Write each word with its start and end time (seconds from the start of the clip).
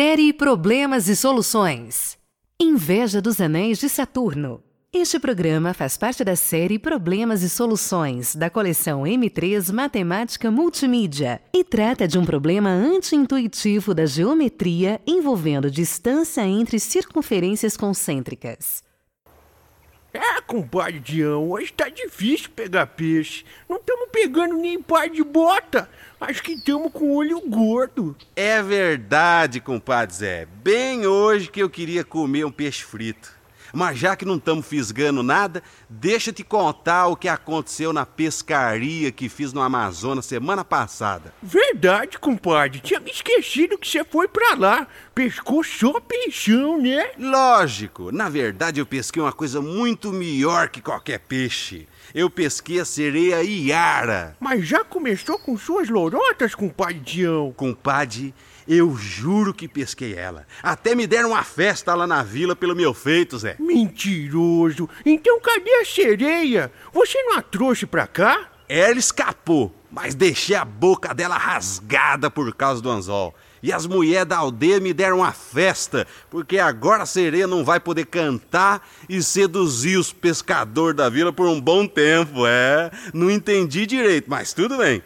Série 0.00 0.32
Problemas 0.32 1.08
e 1.08 1.16
Soluções. 1.16 2.16
Inveja 2.60 3.20
dos 3.20 3.40
Anéis 3.40 3.80
de 3.80 3.88
Saturno. 3.88 4.62
Este 4.92 5.18
programa 5.18 5.74
faz 5.74 5.96
parte 5.96 6.22
da 6.22 6.36
série 6.36 6.78
Problemas 6.78 7.42
e 7.42 7.48
Soluções 7.48 8.36
da 8.36 8.48
coleção 8.48 9.02
M3 9.02 9.72
Matemática 9.72 10.52
Multimídia 10.52 11.40
e 11.52 11.64
trata 11.64 12.06
de 12.06 12.16
um 12.16 12.24
problema 12.24 12.70
anti-intuitivo 12.70 13.92
da 13.92 14.06
geometria 14.06 15.00
envolvendo 15.04 15.68
distância 15.68 16.46
entre 16.46 16.78
circunferências 16.78 17.76
concêntricas. 17.76 18.84
É, 20.12 20.40
compadre 20.40 20.98
Dião, 21.00 21.50
hoje 21.50 21.72
tá 21.72 21.88
difícil 21.88 22.48
pegar 22.56 22.86
peixe. 22.86 23.44
Não 23.68 23.76
estamos 23.76 24.08
pegando 24.10 24.56
nem 24.56 24.80
par 24.80 25.08
de 25.10 25.22
bota. 25.22 25.88
Acho 26.18 26.42
que 26.42 26.52
estamos 26.52 26.90
com 26.92 27.14
olho 27.14 27.40
gordo. 27.42 28.16
É 28.34 28.62
verdade, 28.62 29.60
compadre 29.60 30.14
Zé. 30.14 30.46
Bem 30.46 31.06
hoje 31.06 31.50
que 31.50 31.62
eu 31.62 31.68
queria 31.68 32.04
comer 32.04 32.44
um 32.44 32.50
peixe 32.50 32.82
frito. 32.82 33.37
Mas 33.72 33.98
já 33.98 34.16
que 34.16 34.24
não 34.24 34.36
estamos 34.36 34.66
fisgando 34.66 35.22
nada, 35.22 35.62
deixa 35.88 36.30
eu 36.30 36.34
te 36.34 36.44
contar 36.44 37.06
o 37.06 37.16
que 37.16 37.28
aconteceu 37.28 37.92
na 37.92 38.06
pescaria 38.06 39.12
que 39.12 39.28
fiz 39.28 39.52
no 39.52 39.60
Amazonas 39.60 40.26
semana 40.26 40.64
passada. 40.64 41.32
Verdade, 41.42 42.18
compadre. 42.18 42.80
Tinha 42.80 43.00
me 43.00 43.10
esquecido 43.10 43.78
que 43.78 43.88
você 43.88 44.04
foi 44.04 44.28
pra 44.28 44.54
lá. 44.54 44.86
Pescou 45.14 45.62
só 45.62 46.00
peixão, 46.00 46.80
né? 46.80 47.10
Lógico. 47.18 48.12
Na 48.12 48.28
verdade, 48.28 48.80
eu 48.80 48.86
pesquei 48.86 49.22
uma 49.22 49.32
coisa 49.32 49.60
muito 49.60 50.12
melhor 50.12 50.68
que 50.68 50.80
qualquer 50.80 51.18
peixe. 51.20 51.88
Eu 52.14 52.30
pesquei 52.30 52.80
a 52.80 52.84
sereia 52.84 53.42
Iara. 53.42 54.36
Mas 54.40 54.66
já 54.66 54.82
começou 54.84 55.38
com 55.38 55.58
suas 55.58 55.88
lorotas, 55.88 56.54
compadre 56.54 57.00
Dião. 57.00 57.52
Compadre, 57.56 58.34
eu 58.68 58.94
juro 58.96 59.54
que 59.54 59.66
pesquei 59.66 60.14
ela. 60.14 60.46
Até 60.62 60.94
me 60.94 61.06
deram 61.06 61.30
uma 61.30 61.42
festa 61.42 61.94
lá 61.94 62.06
na 62.06 62.22
vila 62.22 62.54
pelo 62.54 62.76
meu 62.76 62.92
feito, 62.92 63.38
Zé. 63.38 63.56
Mentiroso. 63.58 64.88
Então 65.06 65.40
cadê 65.40 65.74
a 65.76 65.84
sereia? 65.84 66.70
Você 66.92 67.20
não 67.22 67.38
a 67.38 67.42
trouxe 67.42 67.86
pra 67.86 68.06
cá? 68.06 68.50
Ela 68.68 68.98
escapou, 68.98 69.74
mas 69.90 70.14
deixei 70.14 70.54
a 70.54 70.64
boca 70.64 71.14
dela 71.14 71.38
rasgada 71.38 72.30
por 72.30 72.54
causa 72.54 72.82
do 72.82 72.90
anzol. 72.90 73.34
E 73.62 73.72
as 73.72 73.86
mulheres 73.86 74.28
da 74.28 74.36
aldeia 74.36 74.78
me 74.78 74.92
deram 74.92 75.18
uma 75.18 75.32
festa, 75.32 76.06
porque 76.30 76.58
agora 76.58 77.02
a 77.02 77.06
sereia 77.06 77.46
não 77.46 77.64
vai 77.64 77.80
poder 77.80 78.06
cantar 78.06 78.86
e 79.08 79.22
seduzir 79.22 79.96
os 79.96 80.12
pescadores 80.12 80.96
da 80.96 81.08
vila 81.08 81.32
por 81.32 81.48
um 81.48 81.60
bom 81.60 81.86
tempo. 81.86 82.46
É, 82.46 82.90
não 83.14 83.30
entendi 83.30 83.86
direito, 83.86 84.28
mas 84.28 84.52
tudo 84.52 84.76
bem. 84.76 85.02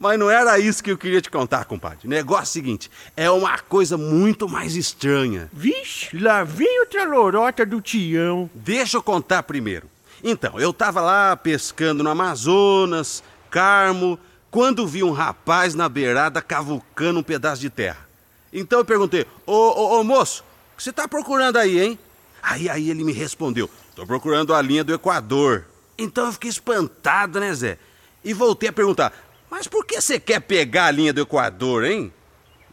Mas 0.00 0.18
não 0.18 0.30
era 0.30 0.58
isso 0.58 0.82
que 0.82 0.90
eu 0.90 0.96
queria 0.96 1.20
te 1.20 1.28
contar, 1.30 1.66
compadre. 1.66 2.06
O 2.06 2.10
negócio 2.10 2.44
é 2.44 2.44
o 2.44 2.46
seguinte: 2.46 2.90
é 3.14 3.30
uma 3.30 3.58
coisa 3.58 3.98
muito 3.98 4.48
mais 4.48 4.74
estranha. 4.74 5.50
Vixe, 5.52 6.16
lá 6.16 6.42
vem 6.42 6.80
outra 6.80 7.04
lorota 7.04 7.66
do 7.66 7.82
Tião. 7.82 8.48
Deixa 8.54 8.96
eu 8.96 9.02
contar 9.02 9.42
primeiro. 9.42 9.86
Então, 10.24 10.58
eu 10.58 10.72
tava 10.72 11.02
lá 11.02 11.36
pescando 11.36 12.02
no 12.02 12.08
Amazonas, 12.08 13.22
Carmo, 13.50 14.18
quando 14.50 14.86
vi 14.86 15.04
um 15.04 15.12
rapaz 15.12 15.74
na 15.74 15.86
beirada 15.86 16.40
cavucando 16.40 17.20
um 17.20 17.22
pedaço 17.22 17.60
de 17.60 17.68
terra. 17.68 18.08
Então 18.50 18.78
eu 18.78 18.84
perguntei: 18.86 19.26
Ô, 19.44 19.52
ô, 19.52 20.00
ô 20.00 20.04
moço, 20.04 20.42
o 20.72 20.76
que 20.78 20.82
você 20.82 20.94
tá 20.94 21.06
procurando 21.06 21.58
aí, 21.58 21.78
hein? 21.78 21.98
Aí, 22.42 22.70
aí 22.70 22.88
ele 22.88 23.04
me 23.04 23.12
respondeu: 23.12 23.68
Tô 23.94 24.06
procurando 24.06 24.54
a 24.54 24.62
linha 24.62 24.82
do 24.82 24.94
Equador. 24.94 25.66
Então 25.98 26.24
eu 26.24 26.32
fiquei 26.32 26.48
espantado, 26.48 27.38
né, 27.38 27.52
Zé? 27.52 27.76
E 28.24 28.32
voltei 28.32 28.70
a 28.70 28.72
perguntar: 28.72 29.12
mas 29.50 29.66
por 29.66 29.84
que 29.84 30.00
você 30.00 30.20
quer 30.20 30.40
pegar 30.40 30.86
a 30.86 30.90
linha 30.90 31.12
do 31.12 31.22
Equador, 31.22 31.84
hein? 31.84 32.12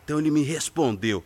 Então 0.03 0.19
ele 0.19 0.29
me 0.29 0.43
respondeu: 0.43 1.23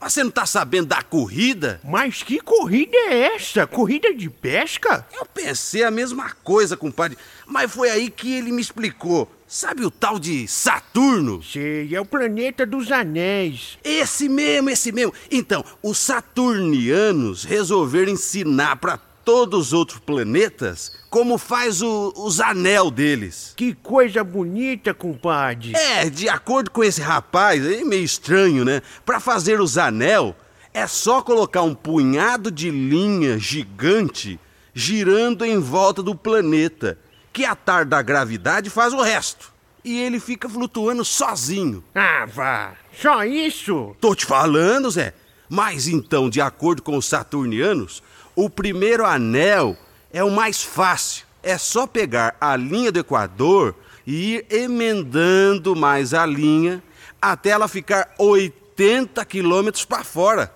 Mas 0.00 0.12
você 0.12 0.22
não 0.22 0.30
tá 0.30 0.46
sabendo 0.46 0.86
da 0.86 1.02
corrida? 1.02 1.80
Mas 1.84 2.22
que 2.22 2.40
corrida 2.40 2.96
é 2.96 3.34
essa? 3.34 3.66
Corrida 3.66 4.14
de 4.14 4.30
pesca? 4.30 5.06
Eu 5.12 5.26
pensei 5.26 5.82
a 5.82 5.90
mesma 5.90 6.30
coisa, 6.44 6.76
compadre. 6.76 7.18
Mas 7.44 7.72
foi 7.72 7.90
aí 7.90 8.08
que 8.08 8.32
ele 8.32 8.52
me 8.52 8.62
explicou. 8.62 9.30
Sabe 9.46 9.84
o 9.84 9.90
tal 9.90 10.18
de 10.18 10.48
Saturno? 10.48 11.42
Sei, 11.42 11.94
é 11.94 12.00
o 12.00 12.04
planeta 12.04 12.64
dos 12.64 12.90
anéis. 12.90 13.78
Esse 13.84 14.28
mesmo, 14.28 14.70
esse 14.70 14.90
mesmo. 14.90 15.12
Então, 15.30 15.64
os 15.82 15.98
saturnianos 15.98 17.44
resolveram 17.44 18.12
ensinar 18.12 18.76
para 18.76 18.98
todos 19.24 19.68
os 19.68 19.72
outros 19.72 19.98
planetas 19.98 20.92
como 21.08 21.38
faz 21.38 21.80
o, 21.80 22.12
os 22.16 22.40
anel 22.40 22.90
deles. 22.90 23.52
Que 23.56 23.74
coisa 23.74 24.22
bonita, 24.22 24.92
compadre. 24.92 25.74
É, 25.74 26.10
de 26.10 26.28
acordo 26.28 26.70
com 26.70 26.82
esse 26.82 27.00
rapaz, 27.00 27.64
é 27.64 27.84
meio 27.84 28.04
estranho, 28.04 28.64
né? 28.64 28.82
Para 29.06 29.20
fazer 29.20 29.60
os 29.60 29.78
anel, 29.78 30.36
é 30.72 30.86
só 30.86 31.22
colocar 31.22 31.62
um 31.62 31.74
punhado 31.74 32.50
de 32.50 32.70
linha 32.70 33.38
gigante 33.38 34.38
girando 34.74 35.44
em 35.44 35.58
volta 35.58 36.02
do 36.02 36.16
planeta, 36.16 36.98
que 37.32 37.44
a 37.44 37.54
tar 37.54 37.84
da 37.84 38.02
gravidade 38.02 38.68
faz 38.68 38.92
o 38.92 39.00
resto. 39.00 39.52
E 39.84 40.00
ele 40.00 40.18
fica 40.18 40.48
flutuando 40.48 41.04
sozinho. 41.04 41.84
Ah, 41.94 42.26
vá. 42.26 42.74
Só 42.92 43.22
isso? 43.24 43.94
Tô 44.00 44.14
te 44.14 44.26
falando, 44.26 44.90
Zé. 44.90 45.14
Mas 45.48 45.86
então, 45.86 46.28
de 46.28 46.40
acordo 46.40 46.82
com 46.82 46.96
os 46.96 47.06
saturnianos, 47.06 48.02
o 48.34 48.50
primeiro 48.50 49.04
anel 49.04 49.76
é 50.12 50.22
o 50.22 50.30
mais 50.30 50.62
fácil. 50.62 51.24
É 51.42 51.58
só 51.58 51.86
pegar 51.86 52.36
a 52.40 52.56
linha 52.56 52.90
do 52.90 52.98
Equador 52.98 53.74
e 54.06 54.36
ir 54.36 54.46
emendando 54.50 55.76
mais 55.76 56.14
a 56.14 56.24
linha 56.26 56.82
até 57.20 57.50
ela 57.50 57.68
ficar 57.68 58.14
80 58.18 59.24
quilômetros 59.24 59.84
para 59.84 60.04
fora. 60.04 60.54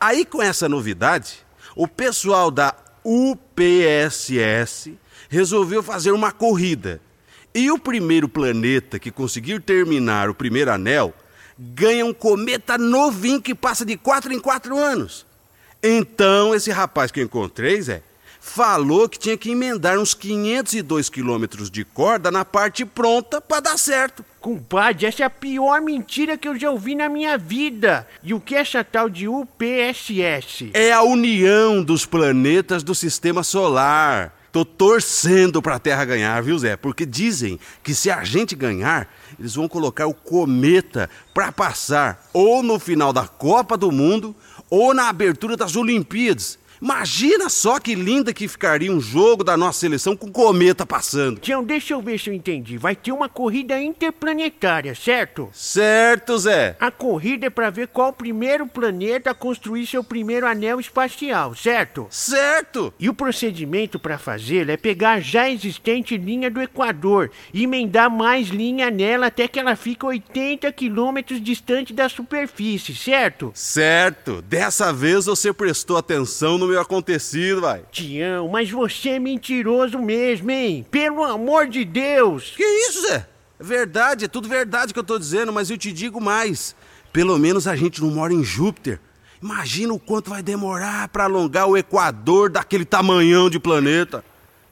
Aí, 0.00 0.24
com 0.24 0.42
essa 0.42 0.68
novidade, 0.68 1.38
o 1.76 1.86
pessoal 1.86 2.50
da 2.50 2.74
UPSS 3.04 4.98
resolveu 5.28 5.82
fazer 5.82 6.12
uma 6.12 6.32
corrida. 6.32 7.00
E 7.54 7.70
o 7.70 7.78
primeiro 7.78 8.28
planeta 8.28 8.98
que 8.98 9.10
conseguir 9.10 9.60
terminar 9.60 10.28
o 10.28 10.34
primeiro 10.34 10.72
anel 10.72 11.14
ganha 11.58 12.04
um 12.04 12.12
cometa 12.12 12.76
novinho 12.78 13.40
que 13.40 13.54
passa 13.54 13.84
de 13.84 13.96
4 13.96 14.32
em 14.32 14.40
4 14.40 14.76
anos. 14.76 15.26
Então, 15.82 16.54
esse 16.54 16.70
rapaz 16.70 17.10
que 17.10 17.18
eu 17.18 17.24
encontrei, 17.24 17.82
Zé, 17.82 18.02
falou 18.40 19.08
que 19.08 19.18
tinha 19.18 19.36
que 19.36 19.50
emendar 19.50 19.98
uns 19.98 20.14
502 20.14 21.08
quilômetros 21.08 21.70
de 21.70 21.84
corda 21.84 22.30
na 22.30 22.44
parte 22.44 22.84
pronta 22.84 23.40
para 23.40 23.60
dar 23.60 23.78
certo. 23.78 24.24
Compadre, 24.40 25.06
essa 25.06 25.22
é 25.22 25.26
a 25.26 25.30
pior 25.30 25.80
mentira 25.80 26.36
que 26.36 26.46
eu 26.46 26.58
já 26.58 26.70
ouvi 26.70 26.94
na 26.94 27.08
minha 27.08 27.36
vida. 27.36 28.06
E 28.22 28.32
o 28.32 28.40
que 28.40 28.54
é 28.54 28.60
essa 28.60 28.84
tal 28.84 29.08
de 29.08 29.26
UPSS? 29.26 30.70
É 30.72 30.92
a 30.92 31.02
união 31.02 31.82
dos 31.82 32.06
planetas 32.06 32.82
do 32.82 32.94
sistema 32.94 33.42
solar. 33.42 34.36
Tô 34.52 34.64
torcendo 34.66 35.62
pra 35.62 35.78
Terra 35.78 36.04
ganhar, 36.04 36.42
viu, 36.42 36.58
Zé? 36.58 36.76
Porque 36.76 37.06
dizem 37.06 37.58
que 37.82 37.94
se 37.94 38.10
a 38.10 38.22
gente 38.22 38.54
ganhar, 38.54 39.08
eles 39.38 39.54
vão 39.54 39.66
colocar 39.66 40.06
o 40.06 40.12
cometa 40.12 41.08
pra 41.32 41.50
passar 41.50 42.28
ou 42.34 42.62
no 42.62 42.78
final 42.78 43.12
da 43.14 43.26
Copa 43.26 43.78
do 43.78 43.90
Mundo 43.90 44.36
ou 44.74 44.94
na 44.94 45.10
abertura 45.10 45.54
das 45.54 45.76
Olimpíadas. 45.76 46.58
Imagina 46.82 47.48
só 47.48 47.78
que 47.78 47.94
linda 47.94 48.34
que 48.34 48.48
ficaria 48.48 48.90
um 48.90 49.00
jogo 49.00 49.44
da 49.44 49.56
nossa 49.56 49.78
seleção 49.78 50.16
com 50.16 50.26
o 50.26 50.32
cometa 50.32 50.84
passando. 50.84 51.38
Tião, 51.38 51.62
deixa 51.62 51.94
eu 51.94 52.02
ver 52.02 52.18
se 52.18 52.28
eu 52.28 52.34
entendi. 52.34 52.76
Vai 52.76 52.96
ter 52.96 53.12
uma 53.12 53.28
corrida 53.28 53.80
interplanetária, 53.80 54.92
certo? 54.92 55.48
Certo, 55.52 56.36
Zé. 56.36 56.76
A 56.80 56.90
corrida 56.90 57.46
é 57.46 57.50
para 57.50 57.70
ver 57.70 57.86
qual 57.86 58.08
o 58.08 58.12
primeiro 58.12 58.66
planeta 58.66 59.30
a 59.30 59.34
construir 59.34 59.86
seu 59.86 60.02
primeiro 60.02 60.44
anel 60.44 60.80
espacial, 60.80 61.54
certo? 61.54 62.08
Certo. 62.10 62.92
E 62.98 63.08
o 63.08 63.14
procedimento 63.14 64.00
para 64.00 64.18
fazê-lo 64.18 64.72
é 64.72 64.76
pegar 64.76 65.12
a 65.12 65.20
já 65.20 65.48
existente 65.48 66.16
linha 66.16 66.50
do 66.50 66.60
Equador 66.60 67.30
e 67.54 67.62
emendar 67.62 68.10
mais 68.10 68.48
linha 68.48 68.90
nela 68.90 69.28
até 69.28 69.46
que 69.46 69.60
ela 69.60 69.76
fique 69.76 70.04
80 70.04 70.72
quilômetros 70.72 71.40
distante 71.40 71.92
da 71.92 72.08
superfície, 72.08 72.92
certo? 72.92 73.52
Certo. 73.54 74.42
Dessa 74.42 74.92
vez 74.92 75.26
você 75.26 75.52
prestou 75.52 75.96
atenção 75.96 76.58
no 76.58 76.71
meu 76.72 76.80
acontecido, 76.80 77.60
vai. 77.60 77.82
Tião, 77.92 78.48
mas 78.48 78.70
você 78.70 79.10
é 79.10 79.18
mentiroso 79.18 79.98
mesmo, 79.98 80.50
hein? 80.50 80.84
Pelo 80.90 81.22
amor 81.22 81.68
de 81.68 81.84
Deus! 81.84 82.52
Que 82.56 82.64
isso, 82.64 83.02
Zé? 83.06 83.26
É 83.60 83.64
verdade, 83.64 84.24
é 84.24 84.28
tudo 84.28 84.48
verdade 84.48 84.92
que 84.92 84.98
eu 84.98 85.04
tô 85.04 85.18
dizendo, 85.18 85.52
mas 85.52 85.70
eu 85.70 85.78
te 85.78 85.92
digo 85.92 86.20
mais. 86.20 86.74
Pelo 87.12 87.38
menos 87.38 87.68
a 87.68 87.76
gente 87.76 88.00
não 88.00 88.10
mora 88.10 88.32
em 88.32 88.42
Júpiter. 88.42 88.98
Imagina 89.42 89.92
o 89.92 89.98
quanto 89.98 90.30
vai 90.30 90.42
demorar 90.42 91.08
para 91.08 91.24
alongar 91.24 91.68
o 91.68 91.76
equador 91.76 92.48
daquele 92.48 92.84
tamanhão 92.84 93.50
de 93.50 93.58
planeta. 93.58 94.24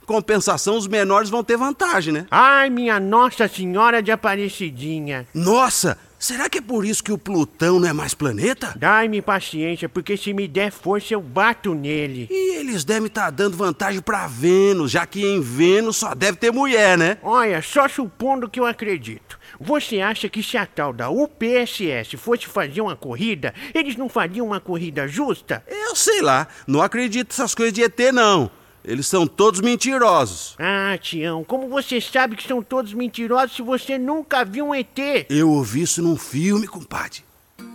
Compensação, 0.06 0.76
os 0.76 0.88
menores 0.88 1.28
vão 1.28 1.44
ter 1.44 1.56
vantagem, 1.56 2.12
né? 2.12 2.26
Ai, 2.30 2.70
minha 2.70 2.98
Nossa 2.98 3.46
Senhora 3.46 4.02
de 4.02 4.10
Aparecidinha! 4.10 5.26
Nossa, 5.34 5.98
Será 6.20 6.50
que 6.50 6.58
é 6.58 6.60
por 6.60 6.84
isso 6.84 7.02
que 7.02 7.10
o 7.10 7.16
Plutão 7.16 7.80
não 7.80 7.88
é 7.88 7.94
mais 7.94 8.12
planeta? 8.12 8.74
Dai-me 8.76 9.22
paciência, 9.22 9.88
porque 9.88 10.18
se 10.18 10.34
me 10.34 10.46
der 10.46 10.70
força 10.70 11.14
eu 11.14 11.22
bato 11.22 11.74
nele. 11.74 12.28
E 12.30 12.56
eles 12.58 12.84
devem 12.84 13.06
estar 13.06 13.24
tá 13.24 13.30
dando 13.30 13.56
vantagem 13.56 14.02
para 14.02 14.26
Vênus, 14.26 14.90
já 14.90 15.06
que 15.06 15.24
em 15.24 15.40
Vênus 15.40 15.96
só 15.96 16.14
deve 16.14 16.36
ter 16.36 16.52
mulher, 16.52 16.98
né? 16.98 17.16
Olha, 17.22 17.62
só 17.62 17.88
supondo 17.88 18.50
que 18.50 18.60
eu 18.60 18.66
acredito. 18.66 19.38
Você 19.58 20.02
acha 20.02 20.28
que 20.28 20.42
se 20.42 20.58
a 20.58 20.66
tal 20.66 20.92
da 20.92 21.08
UPSS 21.08 22.18
fosse 22.18 22.46
fazer 22.46 22.82
uma 22.82 22.94
corrida, 22.94 23.54
eles 23.74 23.96
não 23.96 24.06
fariam 24.06 24.46
uma 24.46 24.60
corrida 24.60 25.08
justa? 25.08 25.64
Eu 25.66 25.96
sei 25.96 26.20
lá, 26.20 26.46
não 26.66 26.82
acredito 26.82 27.30
nessas 27.30 27.54
coisas 27.54 27.72
de 27.72 27.82
ET, 27.82 27.98
não. 28.12 28.50
Eles 28.84 29.06
são 29.06 29.26
todos 29.26 29.60
mentirosos. 29.60 30.56
Ah, 30.58 30.96
Tião, 30.98 31.44
como 31.44 31.68
você 31.68 32.00
sabe 32.00 32.36
que 32.36 32.46
são 32.46 32.62
todos 32.62 32.94
mentirosos 32.94 33.56
se 33.56 33.62
você 33.62 33.98
nunca 33.98 34.44
viu 34.44 34.68
um 34.68 34.74
ET? 34.74 34.98
Eu 35.28 35.50
ouvi 35.50 35.82
isso 35.82 36.02
num 36.02 36.16
filme, 36.16 36.66
compadre. 36.66 37.22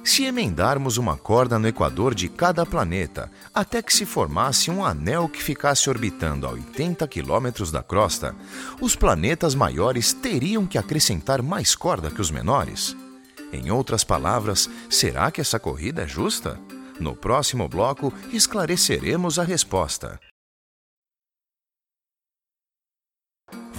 Se 0.03 0.23
emendarmos 0.23 0.97
uma 0.97 1.17
corda 1.17 1.57
no 1.57 1.67
equador 1.67 2.13
de 2.13 2.29
cada 2.29 2.63
planeta 2.63 3.31
até 3.53 3.81
que 3.81 3.93
se 3.93 4.05
formasse 4.05 4.69
um 4.69 4.85
anel 4.85 5.27
que 5.27 5.41
ficasse 5.41 5.89
orbitando 5.89 6.45
a 6.45 6.51
80 6.51 7.07
quilômetros 7.07 7.71
da 7.71 7.81
crosta, 7.81 8.35
os 8.79 8.95
planetas 8.95 9.55
maiores 9.55 10.13
teriam 10.13 10.65
que 10.67 10.77
acrescentar 10.77 11.41
mais 11.41 11.75
corda 11.75 12.11
que 12.11 12.21
os 12.21 12.29
menores? 12.29 12.95
Em 13.51 13.71
outras 13.71 14.03
palavras, 14.03 14.69
será 14.89 15.31
que 15.31 15.41
essa 15.41 15.59
corrida 15.59 16.03
é 16.03 16.07
justa? 16.07 16.59
No 16.99 17.15
próximo 17.15 17.67
bloco, 17.67 18.13
esclareceremos 18.31 19.39
a 19.39 19.43
resposta. 19.43 20.19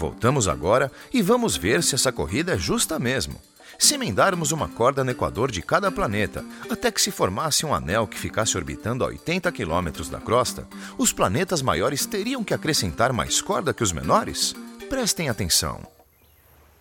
Voltamos 0.06 0.47
agora 0.47 0.88
e 1.12 1.20
vamos 1.20 1.56
ver 1.56 1.82
se 1.82 1.97
essa 1.97 2.12
corrida 2.12 2.55
é 2.55 2.58
justa 2.58 2.97
mesmo. 2.97 3.41
Se 3.76 3.97
emendarmos 3.97 4.53
uma 4.53 4.69
corda 4.69 5.03
no 5.03 5.11
equador 5.11 5.50
de 5.50 5.61
cada 5.61 5.91
planeta, 5.91 6.44
até 6.70 6.93
que 6.93 7.03
se 7.03 7.11
formasse 7.11 7.67
um 7.67 7.75
anel 7.75 8.06
que 8.06 8.17
ficasse 8.17 8.56
orbitando 8.56 9.03
a 9.03 9.08
80 9.08 9.50
quilômetros 9.50 10.08
da 10.08 10.20
crosta, 10.20 10.64
os 10.97 11.12
planetas 11.12 11.61
maiores 11.61 12.06
teriam 12.06 12.44
que 12.44 12.55
acrescentar 12.55 13.12
mais 13.12 13.41
corda 13.41 13.75
que 13.75 13.82
os 13.82 13.91
menores? 13.91 14.55
Prestem 14.88 15.29
atenção. 15.29 15.81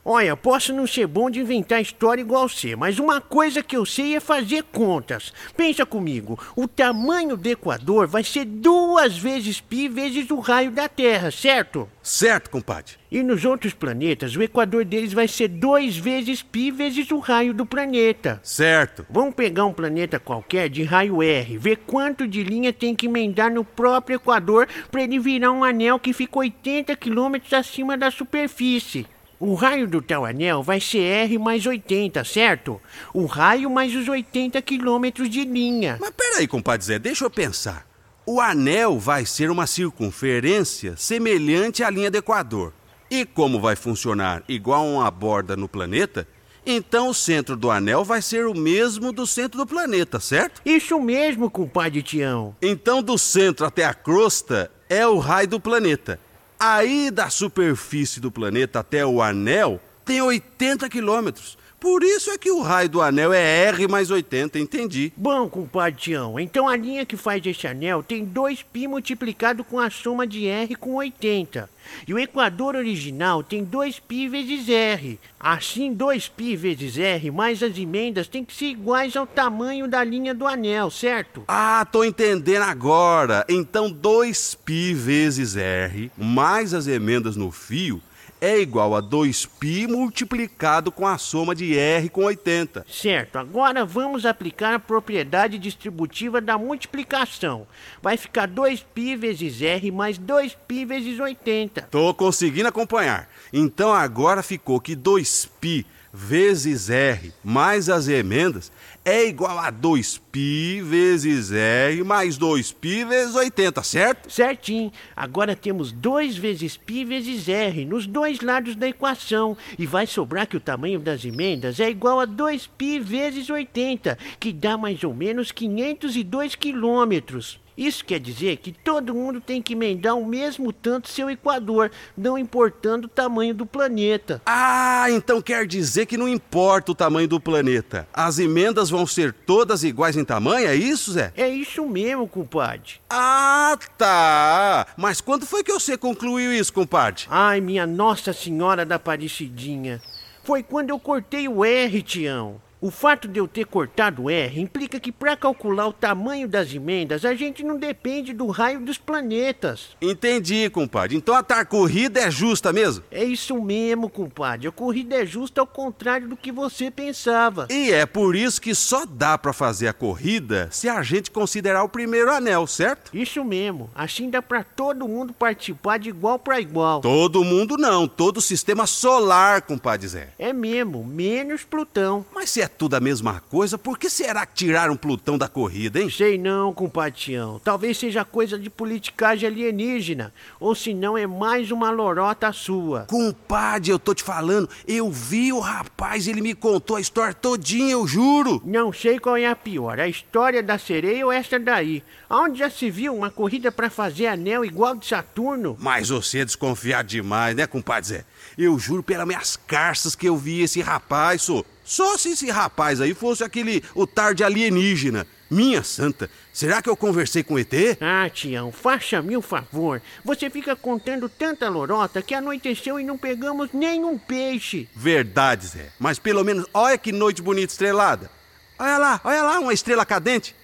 Olha, 0.07 0.37
posso 0.37 0.71
não 0.71 0.85
ser 0.85 1.07
bom 1.07 1.31
de 1.31 1.39
inventar 1.39 1.81
história 1.81 2.21
igual 2.21 2.47
você, 2.47 2.75
mas 2.75 2.99
uma 2.99 3.19
coisa 3.19 3.63
que 3.63 3.75
eu 3.75 3.83
sei 3.87 4.15
é 4.15 4.19
fazer 4.19 4.61
contas. 4.65 5.33
Pensa 5.57 5.83
comigo, 5.83 6.37
o 6.55 6.67
tamanho 6.67 7.35
do 7.35 7.49
Equador 7.49 8.05
vai 8.05 8.23
ser 8.23 8.45
duas 8.45 8.84
vezes 9.17 9.59
pi 9.59 9.89
vezes 9.89 10.29
o 10.31 10.39
raio 10.39 10.71
da 10.71 10.87
Terra, 10.87 11.29
certo? 11.29 11.89
Certo, 12.01 12.49
compadre. 12.49 12.93
E 13.11 13.21
nos 13.21 13.43
outros 13.43 13.73
planetas, 13.73 14.35
o 14.35 14.41
equador 14.41 14.85
deles 14.85 15.11
vai 15.11 15.27
ser 15.27 15.49
dois 15.49 15.97
vezes 15.97 16.41
pi 16.41 16.71
vezes 16.71 17.11
o 17.11 17.19
raio 17.19 17.53
do 17.53 17.65
planeta. 17.65 18.39
Certo. 18.41 19.05
Vamos 19.09 19.35
pegar 19.35 19.65
um 19.65 19.73
planeta 19.73 20.19
qualquer 20.19 20.69
de 20.69 20.83
raio 20.83 21.21
R, 21.21 21.57
ver 21.57 21.77
quanto 21.85 22.27
de 22.27 22.43
linha 22.43 22.71
tem 22.71 22.95
que 22.95 23.05
emendar 23.07 23.51
no 23.51 23.63
próprio 23.65 24.15
equador 24.15 24.67
para 24.89 25.03
ele 25.03 25.19
virar 25.19 25.51
um 25.51 25.63
anel 25.63 25.99
que 25.99 26.13
fica 26.13 26.39
80 26.39 26.95
quilômetros 26.95 27.51
acima 27.53 27.97
da 27.97 28.09
superfície. 28.09 29.05
O 29.37 29.53
raio 29.53 29.87
do 29.87 30.01
tal 30.01 30.25
anel 30.25 30.63
vai 30.63 30.79
ser 30.79 31.01
R 31.01 31.37
mais 31.37 31.65
80, 31.65 32.23
certo? 32.23 32.81
O 33.13 33.25
raio 33.25 33.69
mais 33.69 33.93
os 33.93 34.07
80 34.07 34.61
quilômetros 34.61 35.29
de 35.29 35.43
linha. 35.43 35.97
Mas 35.99 36.11
peraí, 36.11 36.47
compadre 36.47 36.85
Zé, 36.85 36.97
deixa 36.97 37.25
eu 37.25 37.29
pensar. 37.29 37.85
O 38.27 38.41
anel 38.41 38.97
vai 38.97 39.23
ser 39.23 39.51
uma 39.51 39.67
circunferência 39.67 40.97
semelhante 40.97 41.83
à 41.83 41.91
linha 41.91 42.09
do 42.09 42.17
Equador. 42.17 42.73
E 43.07 43.23
como 43.23 43.59
vai 43.59 43.75
funcionar 43.75 44.43
igual 44.47 44.83
uma 44.83 45.11
borda 45.11 45.55
no 45.55 45.69
planeta, 45.69 46.27
então 46.65 47.09
o 47.09 47.13
centro 47.13 47.55
do 47.55 47.69
anel 47.69 48.03
vai 48.03 48.23
ser 48.23 48.47
o 48.47 48.55
mesmo 48.55 49.11
do 49.11 49.27
centro 49.27 49.59
do 49.59 49.67
planeta, 49.67 50.19
certo? 50.19 50.59
Isso 50.65 50.99
mesmo, 50.99 51.51
compadre 51.51 52.01
Tião. 52.01 52.55
Então 52.59 53.03
do 53.03 53.15
centro 53.15 53.63
até 53.63 53.85
a 53.85 53.93
crosta 53.93 54.71
é 54.89 55.05
o 55.05 55.19
raio 55.19 55.47
do 55.47 55.59
planeta. 55.59 56.19
Aí 56.59 57.11
da 57.11 57.29
superfície 57.29 58.19
do 58.19 58.31
planeta 58.31 58.79
até 58.79 59.05
o 59.05 59.21
anel 59.21 59.79
tem 60.03 60.19
80 60.19 60.89
quilômetros. 60.89 61.59
Por 61.80 62.02
isso 62.02 62.30
é 62.30 62.36
que 62.36 62.50
o 62.50 62.60
raio 62.60 62.90
do 62.90 63.00
anel 63.00 63.32
é 63.32 63.64
R 63.68 63.88
mais 63.88 64.10
80, 64.10 64.58
entendi. 64.58 65.10
Bom, 65.16 65.48
compadre 65.48 65.98
Tião, 65.98 66.38
então 66.38 66.68
a 66.68 66.76
linha 66.76 67.06
que 67.06 67.16
faz 67.16 67.44
esse 67.46 67.66
anel 67.66 68.02
tem 68.02 68.26
2π 68.26 68.86
multiplicado 68.86 69.64
com 69.64 69.80
a 69.80 69.88
soma 69.88 70.26
de 70.26 70.46
R 70.46 70.76
com 70.76 70.96
80. 70.96 71.70
E 72.06 72.12
o 72.12 72.18
equador 72.18 72.76
original 72.76 73.42
tem 73.42 73.64
2π 73.64 74.28
vezes 74.28 74.68
R. 74.68 75.18
Assim, 75.38 75.94
2π 75.94 76.54
vezes 76.54 76.98
R 76.98 77.30
mais 77.30 77.62
as 77.62 77.76
emendas 77.78 78.28
tem 78.28 78.44
que 78.44 78.54
ser 78.54 78.66
iguais 78.66 79.16
ao 79.16 79.26
tamanho 79.26 79.88
da 79.88 80.04
linha 80.04 80.34
do 80.34 80.46
anel, 80.46 80.90
certo? 80.90 81.44
Ah, 81.48 81.86
tô 81.90 82.04
entendendo 82.04 82.62
agora. 82.62 83.44
Então 83.48 83.90
2π 83.90 84.94
vezes 84.94 85.56
R 85.56 86.12
mais 86.16 86.74
as 86.74 86.86
emendas 86.86 87.36
no 87.36 87.50
fio 87.50 88.02
é 88.40 88.58
igual 88.58 88.96
a 88.96 89.02
2π 89.02 89.86
multiplicado 89.86 90.90
com 90.90 91.06
a 91.06 91.18
soma 91.18 91.54
de 91.54 91.76
R 91.76 92.08
com 92.08 92.24
80. 92.24 92.86
Certo, 92.90 93.36
agora 93.36 93.84
vamos 93.84 94.24
aplicar 94.24 94.74
a 94.74 94.78
propriedade 94.78 95.58
distributiva 95.58 96.40
da 96.40 96.56
multiplicação. 96.56 97.66
Vai 98.00 98.16
ficar 98.16 98.48
2π 98.48 99.16
vezes 99.16 99.60
R 99.60 99.90
mais 99.90 100.18
2π 100.18 100.86
vezes 100.86 101.20
80. 101.20 101.82
Tô 101.90 102.14
conseguindo 102.14 102.68
acompanhar. 102.68 103.28
Então 103.52 103.92
agora 103.92 104.42
ficou 104.42 104.80
que 104.80 104.96
2π 104.96 105.84
vezes 106.12 106.90
R 106.90 107.32
mais 107.44 107.88
as 107.88 108.08
emendas 108.08 108.72
é 109.04 109.26
igual 109.26 109.58
a 109.58 109.72
2π 109.72 110.82
vezes 110.82 111.50
R 111.52 112.04
mais 112.04 112.38
2π 112.38 113.06
vezes 113.06 113.34
80, 113.34 113.82
certo? 113.82 114.30
Certinho. 114.30 114.92
Agora 115.16 115.56
temos 115.56 115.90
2 115.90 116.36
vezes 116.36 116.76
π 116.76 117.04
vezes 117.04 117.48
R 117.48 117.84
nos 117.84 118.06
dois 118.06 118.40
lados 118.40 118.76
da 118.76 118.88
equação. 118.88 119.56
E 119.78 119.86
vai 119.86 120.06
sobrar 120.06 120.46
que 120.46 120.56
o 120.56 120.60
tamanho 120.60 121.00
das 121.00 121.24
emendas 121.24 121.80
é 121.80 121.88
igual 121.88 122.20
a 122.20 122.26
2π 122.26 123.00
vezes 123.00 123.48
80, 123.48 124.18
que 124.38 124.52
dá 124.52 124.76
mais 124.76 125.02
ou 125.02 125.14
menos 125.14 125.50
502 125.50 126.54
quilômetros. 126.54 127.58
Isso 127.80 128.04
quer 128.04 128.20
dizer 128.20 128.58
que 128.58 128.72
todo 128.72 129.14
mundo 129.14 129.40
tem 129.40 129.62
que 129.62 129.72
emendar 129.72 130.14
o 130.14 130.26
mesmo 130.26 130.70
tanto 130.70 131.08
seu 131.08 131.30
equador, 131.30 131.90
não 132.14 132.36
importando 132.36 133.06
o 133.06 133.08
tamanho 133.08 133.54
do 133.54 133.64
planeta. 133.64 134.42
Ah, 134.44 135.06
então 135.08 135.40
quer 135.40 135.66
dizer 135.66 136.04
que 136.04 136.18
não 136.18 136.28
importa 136.28 136.92
o 136.92 136.94
tamanho 136.94 137.26
do 137.26 137.40
planeta. 137.40 138.06
As 138.12 138.38
emendas 138.38 138.90
vão 138.95 139.05
ser 139.05 139.33
todas 139.33 139.83
iguais 139.83 140.15
em 140.15 140.23
tamanho, 140.23 140.67
é 140.67 140.75
isso, 140.75 141.11
Zé? 141.11 141.33
É 141.35 141.47
isso 141.47 141.85
mesmo, 141.85 142.27
compadre. 142.27 142.93
Ah, 143.09 143.77
tá. 143.97 144.87
Mas 144.97 145.21
quando 145.21 145.45
foi 145.45 145.63
que 145.63 145.73
você 145.73 145.97
concluiu 145.97 146.53
isso, 146.53 146.73
compadre? 146.73 147.25
Ai, 147.29 147.59
minha 147.61 147.85
Nossa 147.85 148.33
Senhora 148.33 148.85
da 148.85 148.95
Aparecidinha. 148.95 150.01
Foi 150.43 150.61
quando 150.61 150.91
eu 150.91 150.99
cortei 150.99 151.47
o 151.47 151.65
R, 151.65 152.01
Tião. 152.01 152.61
O 152.85 152.91
fato 152.91 153.27
de 153.27 153.39
eu 153.39 153.47
ter 153.47 153.65
cortado 153.65 154.25
o 154.25 154.29
R 154.29 154.61
implica 154.61 154.99
que 154.99 155.11
para 155.11 155.35
calcular 155.35 155.87
o 155.87 155.91
tamanho 155.91 156.47
das 156.47 156.71
emendas 156.71 157.25
a 157.25 157.33
gente 157.33 157.63
não 157.63 157.79
depende 157.79 158.31
do 158.31 158.45
raio 158.45 158.79
dos 158.79 158.99
planetas. 158.99 159.97
Entendi, 159.99 160.69
compadre. 160.69 161.17
Então 161.17 161.33
a 161.33 161.41
tar 161.41 161.65
corrida 161.65 162.19
é 162.19 162.29
justa 162.29 162.71
mesmo? 162.71 163.03
É 163.09 163.23
isso 163.23 163.59
mesmo, 163.59 164.07
compadre. 164.07 164.67
A 164.67 164.71
corrida 164.71 165.15
é 165.15 165.25
justa 165.25 165.61
ao 165.61 165.65
contrário 165.65 166.27
do 166.27 166.37
que 166.37 166.51
você 166.51 166.91
pensava. 166.91 167.65
E 167.71 167.91
é 167.91 168.05
por 168.05 168.35
isso 168.35 168.61
que 168.61 168.75
só 168.75 169.03
dá 169.03 169.35
para 169.35 169.51
fazer 169.51 169.87
a 169.87 169.93
corrida 169.93 170.69
se 170.71 170.87
a 170.87 171.01
gente 171.01 171.31
considerar 171.31 171.83
o 171.83 171.89
primeiro 171.89 172.31
anel, 172.31 172.67
certo? 172.67 173.09
Isso 173.17 173.43
mesmo. 173.43 173.89
Assim 173.95 174.29
dá 174.29 174.43
para 174.43 174.63
todo 174.63 175.07
mundo 175.07 175.33
participar 175.33 175.97
de 175.97 176.09
igual 176.09 176.37
para 176.37 176.61
igual. 176.61 177.01
Todo 177.01 177.43
mundo 177.43 177.77
não, 177.77 178.07
todo 178.07 178.37
o 178.37 178.41
sistema 178.41 178.85
solar, 178.85 179.63
compadre 179.63 180.07
Zé. 180.07 180.29
É 180.37 180.53
mesmo, 180.53 181.03
menos 181.03 181.63
Plutão. 181.63 182.23
Mas 182.31 182.51
se 182.51 182.61
é 182.61 182.74
tudo 182.77 182.95
a 182.95 182.99
mesma 182.99 183.41
coisa, 183.49 183.77
por 183.77 183.97
que 183.97 184.09
será 184.09 184.45
que 184.45 184.53
tiraram 184.53 184.95
Plutão 184.95 185.37
da 185.37 185.47
corrida, 185.47 185.99
hein? 185.99 186.09
Sei 186.09 186.37
não, 186.37 186.73
compatião. 186.73 187.59
Talvez 187.63 187.97
seja 187.97 188.25
coisa 188.25 188.57
de 188.57 188.69
politicagem 188.69 189.47
alienígena. 189.47 190.33
Ou 190.59 190.73
se 190.73 190.93
não, 190.93 191.17
é 191.17 191.27
mais 191.27 191.71
uma 191.71 191.91
lorota 191.91 192.51
sua. 192.51 193.05
Compadre, 193.09 193.91
eu 193.91 193.99
tô 193.99 194.13
te 194.13 194.23
falando, 194.23 194.69
eu 194.87 195.11
vi 195.11 195.53
o 195.53 195.59
rapaz, 195.59 196.27
ele 196.27 196.41
me 196.41 196.53
contou 196.53 196.97
a 196.97 197.01
história 197.01 197.33
todinha, 197.33 197.91
eu 197.91 198.07
juro. 198.07 198.61
Não 198.65 198.91
sei 198.91 199.19
qual 199.19 199.37
é 199.37 199.47
a 199.47 199.55
pior, 199.55 199.99
a 199.99 200.07
história 200.07 200.63
da 200.63 200.77
sereia 200.77 201.25
ou 201.25 201.31
essa 201.31 201.59
daí. 201.59 202.03
Aonde 202.29 202.59
já 202.59 202.69
se 202.69 202.89
viu 202.89 203.15
uma 203.15 203.29
corrida 203.29 203.71
para 203.71 203.89
fazer 203.89 204.27
anel 204.27 204.65
igual 204.65 204.95
de 204.95 205.05
Saturno? 205.05 205.77
Mas 205.79 206.09
você 206.09 206.39
é 206.39 206.45
desconfiado 206.45 207.07
demais, 207.07 207.55
né, 207.55 207.67
compadre 207.67 208.09
Zé? 208.09 208.25
Eu 208.57 208.77
juro 208.79 209.03
pelas 209.03 209.27
minhas 209.27 209.55
carças 209.55 210.15
que 210.15 210.27
eu 210.27 210.37
vi 210.37 210.61
esse 210.61 210.81
rapaz, 210.81 211.41
só. 211.43 211.63
Só 211.83 212.17
se 212.17 212.29
esse 212.29 212.49
rapaz 212.49 212.99
aí 212.99 213.13
fosse 213.13 213.43
aquele 213.43 213.83
o 213.93 214.07
tarde 214.07 214.43
alienígena. 214.43 215.27
Minha 215.49 215.83
santa, 215.83 216.27
será 216.51 216.81
que 216.81 216.89
eu 216.89 216.97
conversei 216.97 217.43
com 217.43 217.53
o 217.53 217.59
ET? 217.59 217.71
Ah, 218.01 218.27
Tião, 218.29 218.71
faça-me 218.71 219.37
um 219.37 219.41
favor. 219.41 220.01
Você 220.23 220.49
fica 220.49 220.75
contando 220.75 221.29
tanta 221.29 221.69
lorota 221.69 222.21
que 222.23 222.33
anoiteceu 222.33 222.99
e 222.99 223.03
não 223.03 223.15
pegamos 223.15 223.69
nenhum 223.71 224.17
peixe. 224.17 224.89
Verdade, 224.95 225.67
Zé. 225.67 225.89
Mas 225.99 226.17
pelo 226.17 226.43
menos, 226.43 226.65
olha 226.73 226.97
que 226.97 227.11
noite 227.11 227.43
bonita 227.43 227.71
estrelada. 227.71 228.31
Olha 228.79 228.97
lá, 228.97 229.21
olha 229.23 229.43
lá, 229.43 229.59
uma 229.59 229.73
estrela 229.73 230.03
cadente. 230.05 230.55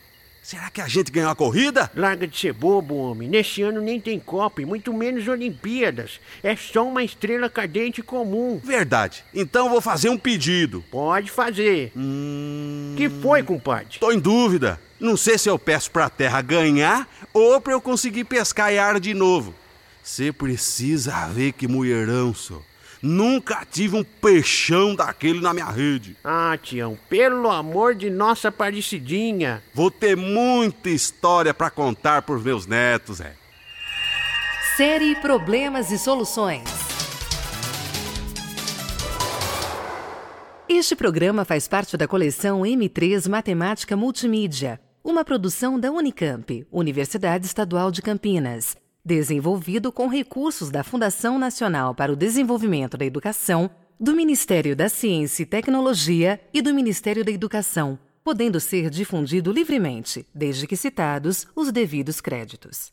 Será 0.43 0.71
que 0.71 0.81
a 0.81 0.87
gente 0.87 1.11
ganhou 1.11 1.29
a 1.29 1.35
corrida? 1.35 1.91
Larga 1.95 2.27
de 2.27 2.35
ser 2.37 2.51
bobo, 2.51 2.95
homem. 2.95 3.29
Neste 3.29 3.61
ano 3.61 3.79
nem 3.79 3.99
tem 4.01 4.19
Copa 4.19 4.61
e 4.61 4.65
muito 4.65 4.91
menos 4.91 5.27
Olimpíadas. 5.27 6.19
É 6.41 6.55
só 6.55 6.87
uma 6.87 7.03
estrela 7.03 7.47
cadente 7.47 8.01
comum. 8.01 8.59
Verdade. 8.63 9.23
Então 9.33 9.69
vou 9.69 9.79
fazer 9.79 10.09
um 10.09 10.17
pedido. 10.17 10.83
Pode 10.89 11.29
fazer. 11.29 11.91
Hum. 11.95 12.95
Que 12.97 13.07
foi, 13.07 13.43
compadre? 13.43 13.99
Tô 13.99 14.11
em 14.11 14.19
dúvida. 14.19 14.81
Não 14.99 15.15
sei 15.15 15.37
se 15.37 15.47
eu 15.47 15.59
peço 15.59 15.91
pra 15.91 16.09
terra 16.09 16.41
ganhar 16.41 17.07
ou 17.31 17.61
pra 17.61 17.73
eu 17.73 17.81
conseguir 17.81 18.23
pescar 18.23 18.73
Yara 18.73 18.99
de 18.99 19.13
novo. 19.13 19.53
Você 20.03 20.31
precisa 20.31 21.27
ver 21.27 21.51
que 21.51 21.67
mulherão, 21.67 22.33
só. 22.33 22.59
Nunca 23.01 23.65
tive 23.65 23.95
um 23.95 24.03
peixão 24.03 24.93
daquele 24.93 25.41
na 25.41 25.53
minha 25.53 25.69
rede. 25.69 26.15
Ah, 26.23 26.55
Tião, 26.61 26.97
pelo 27.09 27.49
amor 27.49 27.95
de 27.95 28.11
nossa 28.11 28.49
Aparecidinha. 28.49 29.63
Vou 29.73 29.89
ter 29.89 30.15
muita 30.15 30.89
história 30.89 31.51
pra 31.51 31.71
contar 31.71 32.21
pros 32.21 32.43
meus 32.43 32.67
netos, 32.67 33.19
é. 33.19 33.33
Série 34.77 35.15
Problemas 35.15 35.91
e 35.91 35.97
Soluções. 35.97 36.69
Este 40.69 40.95
programa 40.95 41.43
faz 41.43 41.67
parte 41.67 41.97
da 41.97 42.07
coleção 42.07 42.61
M3 42.61 43.27
Matemática 43.27 43.97
Multimídia, 43.97 44.79
uma 45.03 45.25
produção 45.25 45.79
da 45.79 45.91
Unicamp, 45.91 46.65
Universidade 46.71 47.47
Estadual 47.47 47.91
de 47.91 48.01
Campinas 48.01 48.77
desenvolvido 49.03 49.91
com 49.91 50.07
recursos 50.07 50.69
da 50.69 50.83
Fundação 50.83 51.39
Nacional 51.39 51.93
para 51.95 52.11
o 52.11 52.15
Desenvolvimento 52.15 52.97
da 52.97 53.05
Educação, 53.05 53.69
do 53.99 54.15
Ministério 54.15 54.75
da 54.75 54.89
Ciência 54.89 55.43
e 55.43 55.45
Tecnologia 55.45 56.39
e 56.53 56.61
do 56.61 56.73
Ministério 56.73 57.23
da 57.23 57.31
Educação, 57.31 57.99
podendo 58.23 58.59
ser 58.59 58.89
difundido 58.89 59.51
livremente, 59.51 60.25
desde 60.33 60.67
que 60.67 60.75
citados 60.75 61.47
os 61.55 61.71
devidos 61.71 62.21
créditos. 62.21 62.91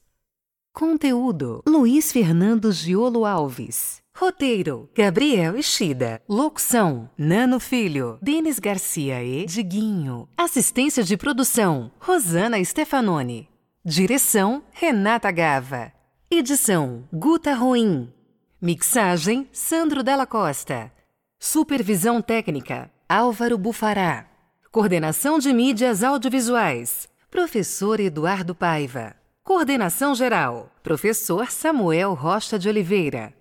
Conteúdo: 0.73 1.63
Luiz 1.67 2.13
Fernando 2.13 2.71
Giolo 2.73 3.25
Alves. 3.25 4.01
Roteiro: 4.17 4.89
Gabriel 4.95 5.57
Ishida. 5.57 6.23
Locução: 6.29 7.11
Nano 7.17 7.59
Filho, 7.59 8.19
Denis 8.23 8.59
Garcia 8.59 9.23
e 9.23 9.45
Diguinho. 9.45 10.29
Assistência 10.37 11.03
de 11.03 11.17
produção: 11.17 11.91
Rosana 11.99 12.63
Stefanoni. 12.65 13.49
Direção: 13.85 14.63
Renata 14.73 15.31
Gava. 15.31 15.98
Edição: 16.31 17.09
Guta 17.11 17.55
Ruim. 17.55 18.13
Mixagem: 18.61 19.49
Sandro 19.51 20.03
Della 20.03 20.27
Costa. 20.27 20.93
Supervisão 21.39 22.21
técnica: 22.21 22.91
Álvaro 23.09 23.57
Bufará. 23.57 24.27
Coordenação 24.71 25.39
de 25.39 25.55
mídias 25.55 26.05
audiovisuais: 26.05 27.09
Professor 27.31 27.99
Eduardo 27.99 28.55
Paiva. 28.55 29.17
Coordenação 29.43 30.15
geral: 30.15 30.71
Professor 30.83 31.51
Samuel 31.51 32.13
Rocha 32.13 32.59
de 32.59 32.69
Oliveira. 32.69 33.33